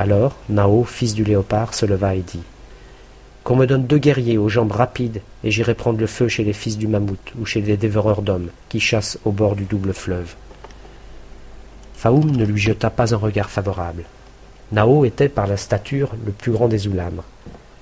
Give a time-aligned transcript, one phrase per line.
[0.00, 2.44] Alors, Nao, fils du léopard, se leva et dit
[3.42, 6.52] Qu'on me donne deux guerriers aux jambes rapides, et j'irai prendre le feu chez les
[6.52, 10.36] fils du mammouth ou chez les dévoreurs d'hommes qui chassent au bord du double fleuve.
[11.94, 14.04] Faoum ne lui jeta pas un regard favorable.
[14.70, 17.24] Nao était par la stature le plus grand des Oulamres.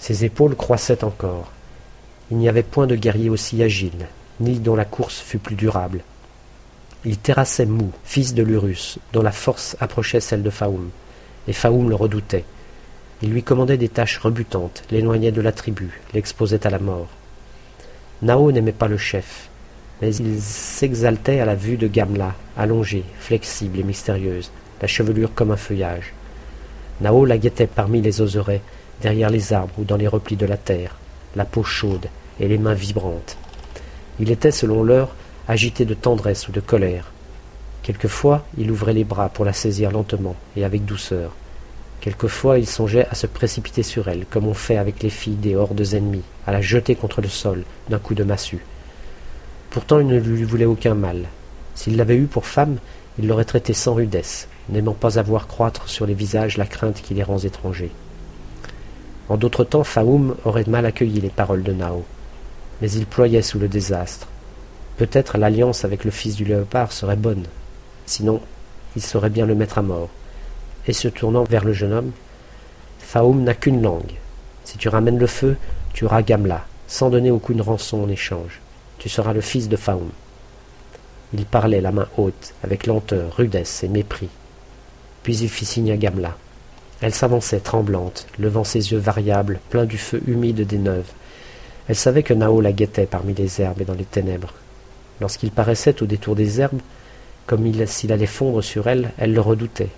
[0.00, 1.52] Ses épaules croissaient encore.
[2.32, 4.08] Il n'y avait point de guerrier aussi agile,
[4.40, 6.00] ni dont la course fût plus durable.
[7.04, 10.90] Il terrassait Mou, fils de Lurus, dont la force approchait celle de Faoum,
[11.48, 12.44] et Faoum le redoutait.
[13.22, 17.08] Il lui commandait des tâches rebutantes, l'éloignait de la tribu, l'exposait à la mort.
[18.22, 19.48] Nao n'aimait pas le chef,
[20.00, 25.50] mais il s'exaltait à la vue de Gamla, allongée, flexible et mystérieuse, la chevelure comme
[25.50, 26.12] un feuillage.
[27.00, 28.62] Nao la guettait parmi les oserets,
[29.02, 30.96] derrière les arbres ou dans les replis de la terre,
[31.36, 32.06] la peau chaude
[32.38, 33.36] et les mains vibrantes.
[34.18, 35.14] Il était, selon l'heure,
[35.48, 37.12] agité de tendresse ou de colère.
[37.82, 41.32] Quelquefois, il ouvrait les bras pour la saisir lentement et avec douceur.
[42.00, 45.56] Quelquefois, il songeait à se précipiter sur elle, comme on fait avec les filles des
[45.56, 48.64] hordes ennemies, à la jeter contre le sol d'un coup de massue.
[49.70, 51.26] Pourtant il ne lui voulait aucun mal.
[51.74, 52.78] S'il l'avait eue pour femme,
[53.18, 57.14] il l'aurait traitée sans rudesse, n'aimant pas avoir croître sur les visages la crainte qui
[57.14, 57.92] les rend étrangers.
[59.28, 62.04] En d'autres temps, Faoum aurait mal accueilli les paroles de Nao,
[62.80, 64.26] mais il ployait sous le désastre.
[64.96, 67.44] Peut-être l'alliance avec le fils du léopard serait bonne,
[68.10, 68.40] sinon
[68.96, 70.08] il saurait bien le mettre à mort.
[70.86, 72.12] Et se tournant vers le jeune homme,
[72.98, 74.14] Faoum n'a qu'une langue.
[74.64, 75.56] Si tu ramènes le feu,
[75.92, 78.60] tu auras Gamla, sans donner aucune rançon en échange.
[78.98, 80.10] Tu seras le fils de Faoum.
[81.32, 84.28] Il parlait la main haute, avec lenteur, rudesse et mépris.
[85.22, 86.36] Puis il fit signe à Gamla.
[87.00, 91.12] Elle s'avançait tremblante, levant ses yeux variables, pleins du feu humide des neuves.
[91.88, 94.52] Elle savait que Nao la guettait parmi les herbes et dans les ténèbres.
[95.20, 96.80] Lorsqu'il paraissait au détour des herbes,
[97.46, 99.90] comme s'il allait fondre sur elle, elle le redoutait.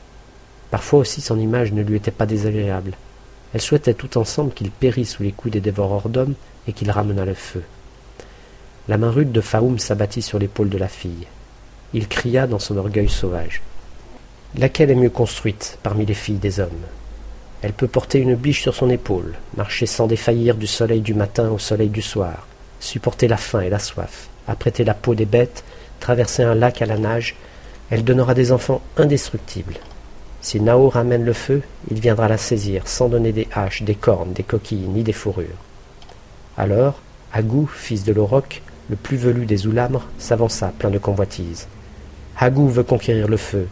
[0.71, 2.95] Parfois aussi son image ne lui était pas désagréable.
[3.53, 6.34] Elle souhaitait tout ensemble qu'il pérît sous les coups des dévoreurs d'hommes
[6.67, 7.62] et qu'il ramenât le feu.
[8.89, 11.27] La main rude de Faoum s'abattit sur l'épaule de la fille.
[11.93, 13.62] Il cria dans son orgueil sauvage.
[14.56, 16.71] Laquelle est mieux construite parmi les filles des hommes?
[17.62, 21.50] Elle peut porter une biche sur son épaule, marcher sans défaillir du soleil du matin
[21.50, 22.47] au soleil du soir,
[22.81, 25.62] supporter la faim et la soif, apprêter la peau des bêtes,
[26.03, 27.37] traverser un lac à la nage,
[27.91, 29.77] elle donnera des enfants indestructibles.
[30.43, 34.33] Si Nao ramène le feu, il viendra la saisir sans donner des haches, des cornes,
[34.33, 35.63] des coquilles, ni des fourrures.
[36.59, 37.01] Alors,
[37.33, 41.69] Agou, fils de l'Auroch, le plus velu des Oulamres, s'avança plein de convoitise.
[42.37, 43.69] Hagou veut conquérir le feu.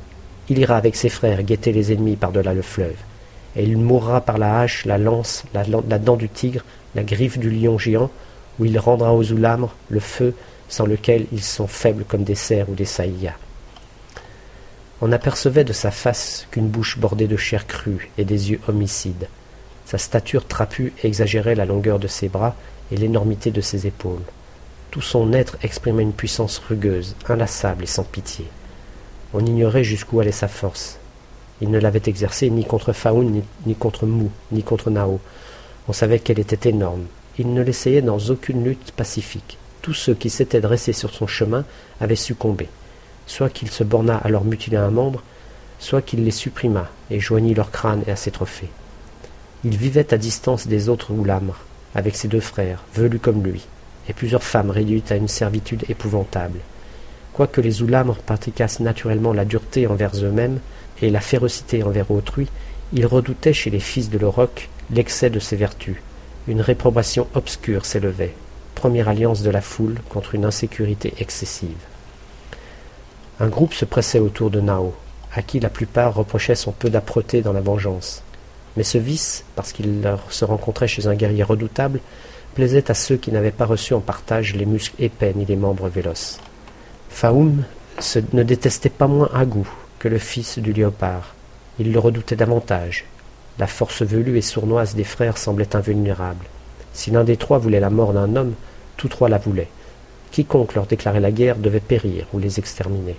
[0.49, 2.97] Il ira avec ses frères guetter les ennemis par-delà le fleuve.
[3.57, 5.65] Et il mourra par la hache, la lance, la,
[5.99, 6.65] dent du tigre,
[6.95, 8.11] la griffe du lion géant,
[8.59, 10.35] où il rendra aux Oulamres le feu
[10.71, 13.37] sans lequel ils sont faibles comme des cerfs ou des saïas.
[15.03, 19.29] On apercevait de sa face qu'une bouche bordée de chair crue et des yeux homicides.
[19.85, 22.55] Sa stature trapue exagérait la longueur de ses bras
[22.93, 24.23] et l'énormité de ses épaules.
[24.91, 28.47] Tout son être exprimait une puissance rugueuse, inlassable et sans pitié.
[29.33, 30.99] On ignorait jusqu'où allait sa force.
[31.61, 35.21] Il ne l'avait exercée ni contre Faoun, ni, contre Mou, ni contre Nao.
[35.89, 37.07] On savait qu'elle était énorme.
[37.39, 39.59] Il ne l'essayait dans aucune lutte pacifique.
[39.83, 41.65] Tous ceux qui s'étaient dressés sur son chemin
[42.01, 42.69] avaient succombé.
[43.27, 45.23] Soit qu'il se borna à leur mutiler un membre,
[45.79, 48.71] soit qu'il les supprimât et joignit leur crâne à ses trophées.
[49.65, 51.65] Il vivait à distance des autres Oulamres,
[51.95, 53.67] avec ses deux frères, velus comme lui
[54.09, 56.59] et plusieurs femmes réduites à une servitude épouvantable.
[57.33, 60.59] Quoique les Oulamres pratiquassent naturellement la dureté envers eux-mêmes
[61.01, 62.49] et la férocité envers autrui,
[62.93, 65.97] ils redoutaient chez les fils de l'Auroch l'excès de ces vertus.
[66.49, 68.35] Une réprobation obscure s'élevait,
[68.81, 71.85] première alliance de la foule contre une insécurité excessive.
[73.39, 74.95] Un groupe se pressait autour de Nao,
[75.35, 78.23] à qui la plupart reprochaient son peu d'âpreté dans la vengeance.
[78.79, 82.01] Mais ce vice, parce qu'il se rencontrait chez un guerrier redoutable,
[82.55, 85.91] plaisait à ceux qui n'avaient pas reçu en partage les muscles épais ni les membres
[85.91, 86.39] véloces.
[87.11, 87.65] Faoum
[88.33, 89.69] ne détestait pas moins Agou
[89.99, 91.35] que le fils du léopard.
[91.79, 93.05] Il le redoutait davantage.
[93.59, 96.47] La force velue et sournoise des frères semblait invulnérable.
[96.95, 98.55] Si l'un des trois voulait la mort d'un homme,
[99.01, 99.71] tous trois la voulaient.
[100.31, 103.17] Quiconque leur déclarait la guerre devait périr ou les exterminer.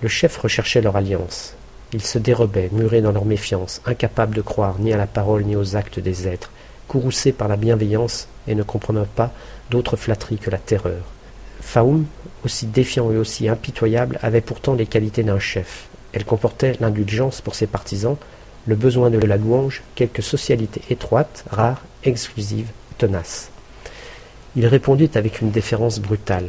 [0.00, 1.54] Le chef recherchait leur alliance.
[1.92, 5.56] Ils se dérobaient, murés dans leur méfiance, incapables de croire ni à la parole ni
[5.56, 6.52] aux actes des êtres,
[6.86, 9.32] courroucés par la bienveillance et ne comprenant pas
[9.70, 11.02] d'autre flatterie que la terreur.
[11.60, 12.06] Faoum,
[12.44, 15.88] aussi défiant et aussi impitoyable, avait pourtant les qualités d'un chef.
[16.12, 18.16] Elle comportait l'indulgence pour ses partisans,
[18.68, 22.68] le besoin de la louange, quelque socialité étroite, rare, exclusive,
[22.98, 23.51] tenace.
[24.54, 26.48] Il répondit avec une déférence brutale.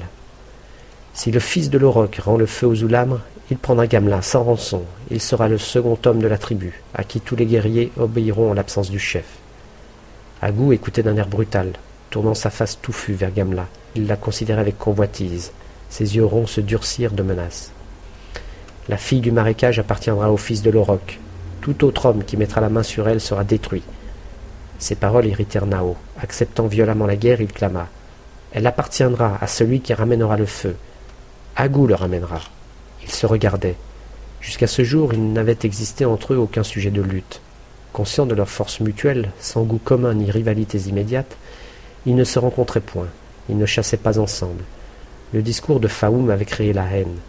[1.14, 3.22] Si le fils de l'Auroch rend le feu aux Oulamres,
[3.52, 4.84] Il prendra Gamla sans rançon.
[5.12, 8.54] Il sera le second homme de la tribu, à qui tous les guerriers obéiront en
[8.54, 9.26] l'absence du chef.
[10.42, 11.74] Agou écoutait d'un air brutal,
[12.10, 13.68] tournant sa face touffue vers Gamla.
[13.96, 15.52] Il la considérait avec convoitise.
[15.90, 17.72] Ses yeux ronds se durcirent de menaces.
[18.90, 21.20] La fille du marécage appartiendra au fils de l'Oroc.
[21.62, 23.84] Tout autre homme qui mettra la main sur elle sera détruit.
[24.84, 25.96] Ces paroles irritèrent Nao.
[26.22, 27.88] Acceptant violemment la guerre, il clama.
[28.52, 30.76] Elle appartiendra à celui qui ramènera le feu.
[31.56, 32.42] Agou le ramènera.
[33.02, 33.78] Ils se regardaient.
[34.42, 37.40] Jusqu'à ce jour, il n'avait existé entre eux aucun sujet de lutte.
[37.94, 41.38] Conscients de leur force mutuelle, sans goût commun ni rivalités immédiates,
[42.06, 43.08] ils ne se rencontraient point,
[43.48, 44.66] ils ne chassaient pas ensemble.
[45.32, 47.20] Le discours de Faoum avait créé la haine.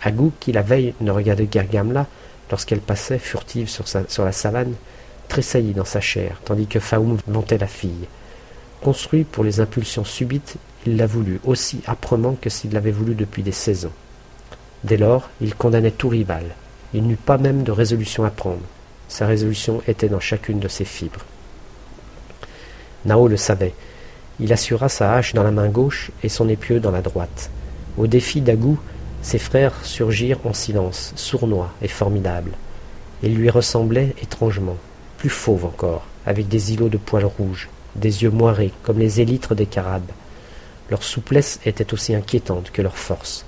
[0.00, 2.06] Agou, qui la veille ne regardait guère Gamla,
[2.52, 4.74] lorsqu'elle passait, furtive sur, sur la savane,
[5.34, 8.06] tressaillit dans sa chair, tandis que Faoum vantait la fille.
[8.84, 10.54] Construit pour les impulsions subites,
[10.86, 13.90] il la voulut aussi âprement que s'il l'avait voulu depuis des saisons.
[14.84, 16.44] Dès lors, il condamnait tout rival.
[16.92, 18.62] Il n'eut pas même de résolution à prendre.
[19.08, 21.24] Sa résolution était dans chacune de ses fibres.
[23.04, 23.74] Nao le savait.
[24.38, 27.50] Il assura sa hache dans la main gauche et son épieu dans la droite.
[27.98, 28.78] Au défi d'Agou,
[29.20, 32.52] ses frères surgirent en silence, sournois et formidables.
[33.24, 34.76] Ils lui ressemblaient étrangement,
[35.24, 39.54] plus fauves encore, avec des îlots de poils rouges, des yeux moirés comme les élytres
[39.54, 40.10] des carabes.
[40.90, 43.46] Leur souplesse était aussi inquiétante que leur force.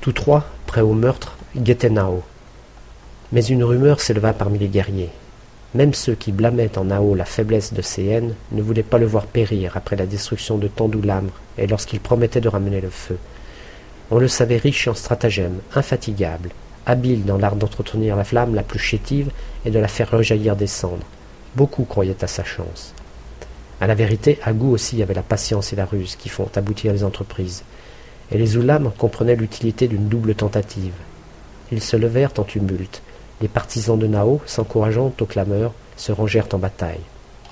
[0.00, 2.22] Tous trois, prêts au meurtre, guettaient Nao.
[3.32, 5.10] Mais une rumeur s'éleva parmi les guerriers.
[5.74, 9.06] Même ceux qui blâmaient en Nao la faiblesse de ses haines ne voulaient pas le
[9.06, 13.18] voir périr après la destruction de Tandoulamre et lorsqu'il promettait de ramener le feu.
[14.12, 16.50] On le savait riche en stratagèmes, infatigable,
[16.86, 19.30] habile dans l'art d'entretenir la flamme la plus chétive
[19.64, 21.06] et de la faire rejaillir des cendres.
[21.56, 22.94] Beaucoup croyaient à sa chance.
[23.80, 27.04] À la vérité, Agou aussi avait la patience et la ruse qui font aboutir les
[27.04, 27.64] entreprises
[28.30, 30.94] et les Oulams comprenaient l'utilité d'une double tentative.
[31.72, 33.02] Ils se levèrent en tumulte.
[33.40, 37.00] Les partisans de Nao, s'encourageant aux clameurs, se rangèrent en bataille.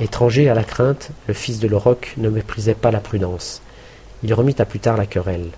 [0.00, 3.62] Étranger à la crainte, le fils de l'Oroc ne méprisait pas la prudence.
[4.22, 5.50] Il remit à plus tard la querelle.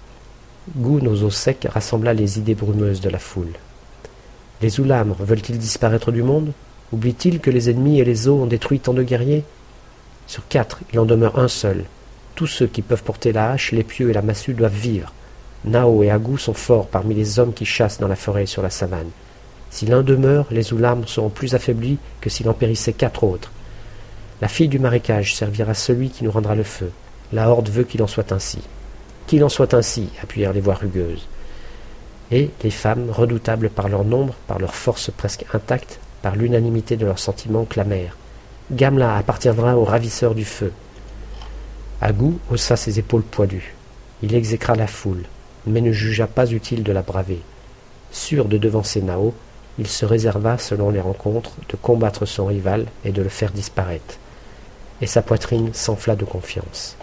[0.72, 3.52] Gou Nososek rassembla les idées brumeuses de la foule.
[4.62, 6.52] Les Oulamres veulent-ils disparaître du monde?
[6.90, 9.44] Oublient-ils que les ennemis et les eaux ont détruit tant de guerriers?
[10.26, 11.84] Sur quatre, il en demeure un seul,
[12.34, 15.12] tous ceux qui peuvent porter la hache, l'épieu et la massue doivent vivre.
[15.66, 18.62] Nao et Agou sont forts parmi les hommes qui chassent dans la forêt et sur
[18.62, 19.10] la savane.
[19.70, 23.52] Si l'un demeure, les Oulam seront plus affaiblis que s'il en périssait quatre autres.
[24.40, 26.90] La fille du marécage servira celui qui nous rendra le feu.
[27.34, 28.60] La horde veut qu'il en soit ainsi.
[29.26, 31.26] Qu'il en soit ainsi, appuyèrent les voix rugueuses.
[32.30, 37.06] Et les femmes, redoutables par leur nombre, par leur force presque intacte, par l'unanimité de
[37.06, 38.16] leurs sentiments, clamèrent.
[38.72, 40.72] Gamla appartiendra aux ravisseurs du feu.
[42.00, 43.74] Agou haussa ses épaules poilues.
[44.22, 45.24] Il exécra la foule,
[45.66, 47.40] mais ne jugea pas utile de la braver.
[48.10, 49.34] Sûr de devancer Nao,
[49.78, 54.18] il se réserva, selon les rencontres, de combattre son rival et de le faire disparaître.
[55.00, 56.96] Et sa poitrine s'enfla de confiance.